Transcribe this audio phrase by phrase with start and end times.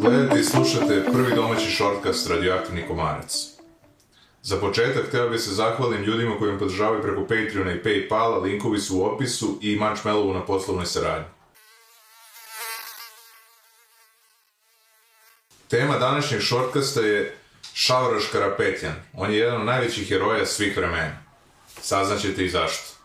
[0.00, 3.52] Gledajte i slušate prvi domaći shortcast Radioaktivni komarac.
[4.42, 8.78] Za početak htio bih se zahvalim ljudima koji me podržavaju preko Patreona i Paypala, linkovi
[8.78, 11.28] su u opisu i Marshmallowu na poslovnoj saradnji.
[15.68, 17.36] Tema današnjeg shortcasta je
[17.74, 18.94] Šavraš Karapetjan.
[19.12, 21.22] On je jedan od najvećih heroja svih vremena.
[21.80, 23.01] Saznaćete i zašto.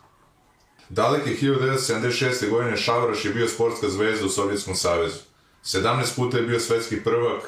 [0.90, 2.50] Daleke 1976.
[2.50, 5.20] godine Šavraš je bio sportska zvezda u Sovjetskom savezu.
[5.64, 7.42] 17 puta je bio svetski prvak,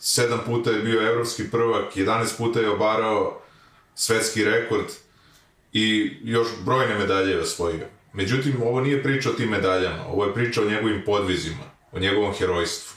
[0.00, 3.42] 7 puta je bio evropski prvak, 11 puta je obarao
[3.94, 4.86] svetski rekord
[5.72, 7.86] i još brojne medalje je osvojio.
[8.12, 12.34] Međutim, ovo nije priča o tim medaljama, ovo je priča o njegovim podvizima, o njegovom
[12.34, 12.96] herojstvu.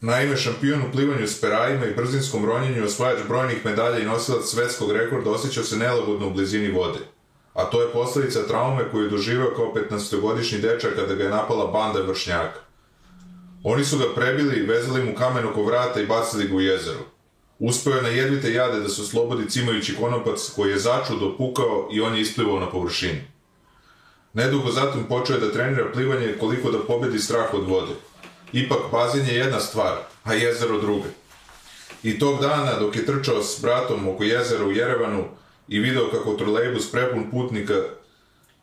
[0.00, 4.92] Naime, šampion u plivanju s perajima i brzinskom ronjenju, osvajač brojnih medalja i nosilac svetskog
[4.92, 6.98] rekorda osjećao se nelagodno u blizini vode.
[7.54, 11.66] A to je posledica traume koju je doživao kao 15-godišnji dečak kada ga je napala
[11.66, 12.60] banda vršnjaka.
[13.64, 17.04] Oni su ga prebili, vezali mu kamen oko vrata i bacili ga u jezero.
[17.58, 22.00] Uspeo je na jedvite jade da se oslobodi cimajući konopac koji je začudo pukao i
[22.00, 23.20] on je isplivao na površinu.
[24.34, 27.92] Nedugo zatim počeo je da trenira plivanje koliko da pobedi strah od vode.
[28.52, 31.08] Ipak bazen je jedna stvar, a jezero druga.
[32.02, 35.24] I tog dana, dok je trčao s bratom oko jezera u Jerevanu
[35.72, 37.74] i video kako trolejbus prepun putnika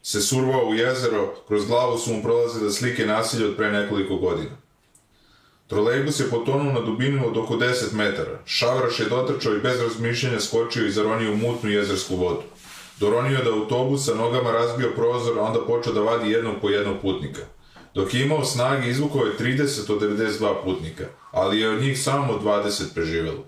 [0.01, 4.57] se survao u jezero, kroz glavu su mu prolazile slike nasilja od pre nekoliko godina.
[5.67, 8.39] Trolejbus je potonuo na dubinu od oko 10 metara.
[8.45, 12.43] Šavraš je dotrčao i bez razmišljanja skočio i zaronio u mutnu jezersku vodu.
[12.99, 16.95] Doronio je da autobusa nogama razbio prozor, a onda počeo da vadi jednog po jednog
[17.01, 17.41] putnika.
[17.95, 22.39] Dok je imao snage, izvukao je 30 od 92 putnika, ali je od njih samo
[22.43, 23.43] 20 preživelo.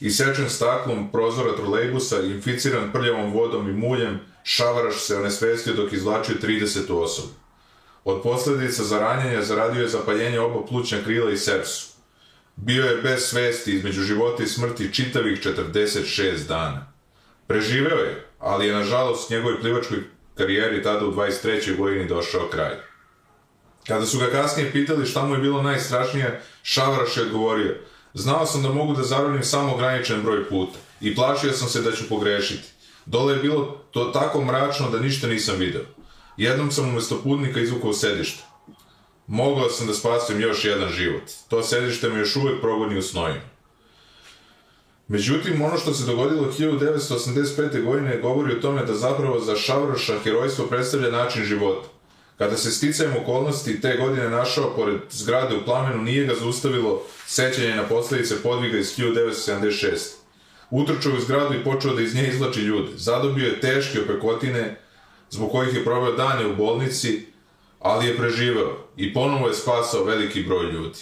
[0.00, 6.92] Isečen staklom prozora trolejbusa, inficiran prljavom vodom i muljem, Šavaraš se onesvestio dok izvlačio 30
[6.92, 7.28] osobu.
[8.04, 11.86] Od posledica za ranjenja zaradio je zapaljenje oba plućna krila i sepsu.
[12.56, 16.92] Bio je bez svesti između života i smrti čitavih 46 dana.
[17.46, 19.98] Preživeo je, ali je nažalost njegovoj plivačkoj
[20.34, 21.76] karijeri tada u 23.
[21.76, 22.76] godini došao kraj.
[23.86, 27.76] Kada su ga kasnije pitali šta mu je bilo najstrašnije, Šavaraš je odgovorio
[28.14, 31.92] Znao sam da mogu da zaronim samo ograničen broj puta i plašio sam se da
[31.92, 32.68] ću pogrešiti.
[33.06, 35.82] Dole je bilo to tako mračno da ništa nisam video.
[36.36, 38.42] Jednom sam umesto putnika izvukao sedište.
[39.26, 41.22] Mogao sam da spasim još jedan život.
[41.48, 43.50] To sedište me još uvek progoni u snojima.
[45.08, 47.84] Međutim, ono što se dogodilo 1985.
[47.84, 51.88] godine govori o tome da zapravo za Šavroša herojstvo predstavlja način života.
[52.40, 57.74] Kada se sticajem okolnosti te godine našao pored zgrade u plamenu, nije ga zaustavilo sećanje
[57.76, 59.96] na posledice podviga iz 1976.
[60.70, 62.88] Utrčao u zgradu i počeo da iz nje izlači ljude.
[62.96, 64.76] Zadobio je teške opekotine,
[65.30, 67.26] zbog kojih je proveo dane u bolnici,
[67.80, 71.00] ali je preživeo i ponovo je spasao veliki broj ljudi.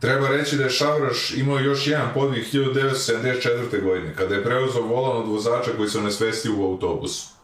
[0.00, 3.82] Treba reći da je Šavraš imao još jedan podvig 1974.
[3.82, 7.39] godine, kada je preuzao volan od vozača koji se onesvestio u autobusu.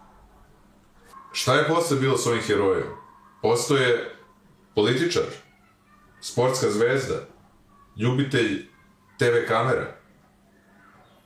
[1.37, 2.87] Šta je posle bilo s ovim herojem?
[3.43, 4.15] Postoje
[4.75, 5.23] političar,
[6.21, 7.29] sportska zvezda,
[7.97, 8.67] ljubitelj
[9.19, 9.97] TV kamera?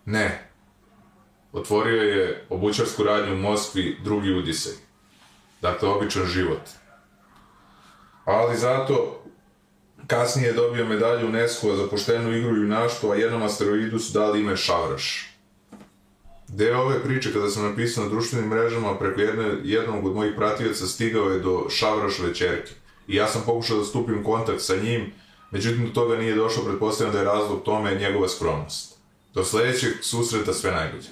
[0.04, 0.50] Ne.
[1.53, 4.72] Otvorio je obućarsku radnju u Moskvi drugi udisaj.
[5.62, 6.62] Dakle, običan život.
[8.25, 9.25] Ali zato
[10.06, 14.41] kasnije je dobio medalju UNESCO za poštenu igru i junaštvo, a jednom asteroidu su dali
[14.41, 15.29] ime Šavraš.
[16.60, 20.87] Deo ove priče kada sam napisao na društvenim mrežama preko jedne, jednog od mojih pratioca
[20.87, 22.72] stigao je do Šavraš večerke.
[23.09, 25.12] I ja sam pokušao da stupim u kontakt sa njim,
[25.50, 28.98] međutim do toga nije došlo, pretpostavljam da je razlog tome njegova skromnost.
[29.34, 31.09] Do sledećeg susreta sve najbolje.